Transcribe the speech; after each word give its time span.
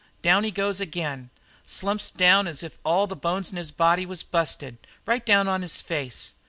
Down 0.23 0.43
he 0.43 0.49
goes 0.49 0.79
again 0.79 1.29
slumps 1.67 2.09
down 2.09 2.47
as 2.47 2.63
if 2.63 2.79
all 2.83 3.05
the 3.05 3.15
bones 3.15 3.51
in 3.51 3.57
his 3.57 3.69
body 3.69 4.03
was 4.03 4.23
busted 4.23 4.77
right 5.05 5.23
down 5.23 5.47
on 5.47 5.61
his 5.61 5.79
face. 5.79 6.33